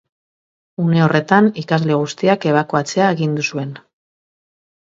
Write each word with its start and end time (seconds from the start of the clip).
Une 0.83 1.01
horretan, 1.07 1.49
ikasle 1.63 1.99
guztiak 2.05 2.47
ebakuatzea 2.53 3.13
agindu 3.17 3.47
zuen. 3.55 3.77